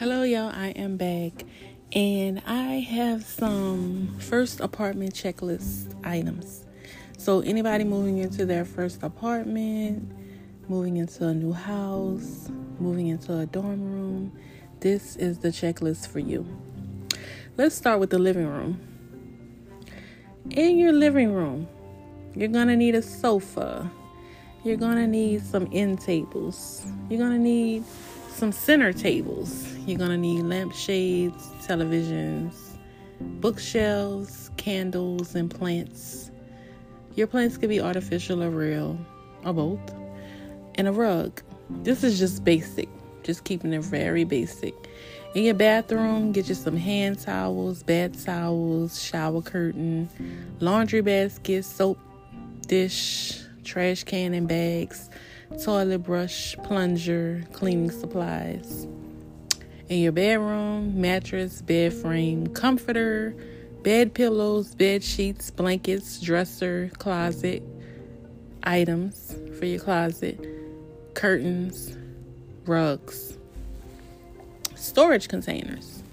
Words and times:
Hello, 0.00 0.22
y'all. 0.22 0.50
I 0.54 0.68
am 0.68 0.96
back 0.96 1.44
and 1.92 2.40
I 2.46 2.78
have 2.78 3.22
some 3.22 4.16
first 4.18 4.58
apartment 4.60 5.12
checklist 5.12 5.94
items. 6.02 6.64
So, 7.18 7.40
anybody 7.40 7.84
moving 7.84 8.16
into 8.16 8.46
their 8.46 8.64
first 8.64 9.02
apartment, 9.02 10.10
moving 10.70 10.96
into 10.96 11.26
a 11.26 11.34
new 11.34 11.52
house, 11.52 12.48
moving 12.78 13.08
into 13.08 13.40
a 13.40 13.44
dorm 13.44 13.92
room, 13.92 14.32
this 14.80 15.16
is 15.16 15.40
the 15.40 15.48
checklist 15.48 16.08
for 16.08 16.18
you. 16.18 16.46
Let's 17.58 17.74
start 17.74 18.00
with 18.00 18.08
the 18.08 18.18
living 18.18 18.46
room. 18.46 18.80
In 20.48 20.78
your 20.78 20.94
living 20.94 21.30
room, 21.34 21.68
you're 22.34 22.48
gonna 22.48 22.74
need 22.74 22.94
a 22.94 23.02
sofa. 23.02 23.90
You're 24.64 24.78
gonna 24.78 25.06
need 25.06 25.44
some 25.44 25.68
end 25.74 26.00
tables. 26.00 26.86
You're 27.10 27.20
gonna 27.20 27.36
need 27.36 27.84
some 28.30 28.50
center 28.50 28.94
tables. 28.94 29.76
You're 29.90 29.98
gonna 29.98 30.16
need 30.16 30.42
lampshades, 30.42 31.48
televisions, 31.66 32.54
bookshelves, 33.20 34.48
candles, 34.56 35.34
and 35.34 35.50
plants. 35.50 36.30
Your 37.16 37.26
plants 37.26 37.56
could 37.56 37.70
be 37.70 37.80
artificial 37.80 38.40
or 38.40 38.50
real, 38.50 38.96
or 39.44 39.52
both. 39.52 39.80
And 40.76 40.86
a 40.86 40.92
rug. 40.92 41.42
This 41.82 42.04
is 42.04 42.20
just 42.20 42.44
basic, 42.44 42.88
just 43.24 43.42
keeping 43.42 43.72
it 43.72 43.82
very 43.82 44.22
basic. 44.22 44.74
In 45.34 45.42
your 45.42 45.54
bathroom, 45.54 46.30
get 46.30 46.48
you 46.48 46.54
some 46.54 46.76
hand 46.76 47.18
towels, 47.18 47.82
bed 47.82 48.16
towels, 48.24 49.02
shower 49.02 49.42
curtain, 49.42 50.08
laundry 50.60 51.00
basket, 51.00 51.64
soap, 51.64 51.98
dish, 52.68 53.42
trash 53.64 54.04
can, 54.04 54.34
and 54.34 54.46
bags 54.46 55.10
toilet 55.64 55.98
brush, 55.98 56.54
plunger, 56.62 57.42
cleaning 57.52 57.90
supplies. 57.90 58.86
In 59.90 59.98
your 59.98 60.12
bedroom, 60.12 61.00
mattress, 61.00 61.62
bed 61.62 61.92
frame, 61.92 62.46
comforter, 62.46 63.34
bed 63.82 64.14
pillows, 64.14 64.72
bed 64.76 65.02
sheets, 65.02 65.50
blankets, 65.50 66.20
dresser, 66.20 66.92
closet, 66.98 67.64
items 68.62 69.34
for 69.58 69.64
your 69.64 69.80
closet, 69.80 70.38
curtains, 71.14 71.96
rugs, 72.66 73.36
storage 74.76 75.26
containers. 75.26 76.04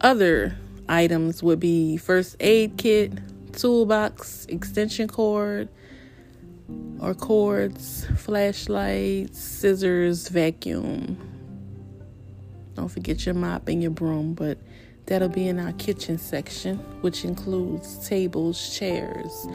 Other 0.00 0.56
items 0.88 1.44
would 1.44 1.60
be 1.60 1.96
first 1.96 2.34
aid 2.40 2.76
kit, 2.76 3.12
toolbox, 3.52 4.46
extension 4.46 5.06
cord, 5.06 5.68
or 6.98 7.14
cords, 7.14 8.04
flashlights, 8.16 9.38
scissors, 9.38 10.26
vacuum. 10.26 11.28
Don't 12.74 12.88
forget 12.88 13.24
your 13.26 13.34
mop 13.34 13.68
and 13.68 13.82
your 13.82 13.90
broom, 13.90 14.34
but 14.34 14.58
that'll 15.06 15.28
be 15.28 15.48
in 15.48 15.58
our 15.58 15.72
kitchen 15.72 16.18
section, 16.18 16.78
which 17.02 17.24
includes 17.24 18.06
tables, 18.08 18.76
chairs, 18.78 19.46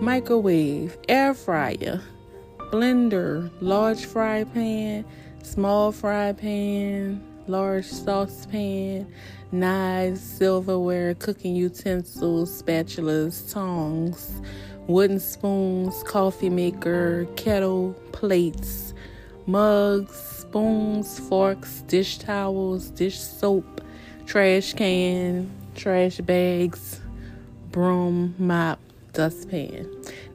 microwave, 0.00 0.96
air 1.08 1.34
fryer, 1.34 2.00
blender, 2.72 3.50
large 3.60 4.04
fry 4.04 4.44
pan, 4.44 5.04
small 5.42 5.92
fry 5.92 6.32
pan, 6.32 7.22
large 7.46 7.86
saucepan, 7.86 9.12
knives, 9.52 10.20
silverware, 10.20 11.14
cooking 11.14 11.56
utensils, 11.56 12.62
spatulas, 12.62 13.52
tongs 13.52 14.40
wooden 14.90 15.20
spoons, 15.20 16.02
coffee 16.02 16.50
maker, 16.50 17.24
kettle, 17.36 17.94
plates, 18.10 18.92
mugs, 19.46 20.39
spoons, 20.50 21.20
forks, 21.28 21.82
dish 21.82 22.18
towels, 22.18 22.90
dish 22.90 23.20
soap, 23.20 23.80
trash 24.26 24.72
can, 24.72 25.48
trash 25.76 26.18
bags, 26.18 27.00
broom, 27.70 28.34
mop, 28.36 28.80
dustpan. 29.12 29.88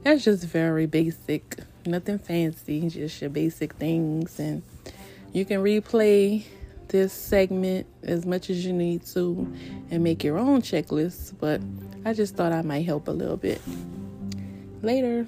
That's 0.03 0.23
just 0.23 0.45
very 0.45 0.85
basic, 0.85 1.57
nothing 1.85 2.17
fancy, 2.17 2.87
just 2.89 3.19
your 3.19 3.29
basic 3.29 3.73
things. 3.73 4.39
And 4.39 4.63
you 5.33 5.43
can 5.43 5.61
replay 5.61 6.45
this 6.87 7.11
segment 7.11 7.85
as 8.03 8.25
much 8.25 8.49
as 8.49 8.65
you 8.65 8.71
need 8.71 9.05
to 9.07 9.53
and 9.91 10.01
make 10.01 10.23
your 10.23 10.37
own 10.37 10.61
checklist, 10.61 11.33
but 11.41 11.59
I 12.05 12.13
just 12.13 12.37
thought 12.37 12.53
I 12.53 12.61
might 12.61 12.85
help 12.85 13.09
a 13.09 13.11
little 13.11 13.35
bit. 13.35 13.61
Later. 14.81 15.27